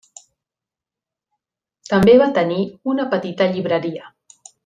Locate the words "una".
2.95-3.07